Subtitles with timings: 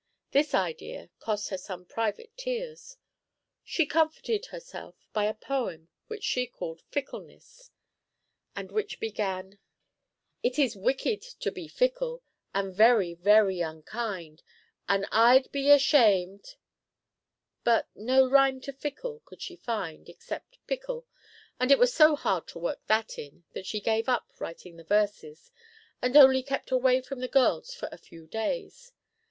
[0.31, 2.97] This idea cost her some private tears;
[3.63, 7.69] she comforted herself by a poem which she called "Fickleness,"
[8.55, 9.59] and which began:
[10.41, 14.41] "It is wicked to be fickle, And very, very unkind,
[14.89, 16.55] And I'd be ashamed"
[17.63, 21.05] but no rhyme to fickle could she find except "pickle,"
[21.59, 24.83] and it was so hard to work that in, that she gave up writing the
[24.83, 25.51] verses,
[26.01, 28.93] and only kept away from the girls for a few days.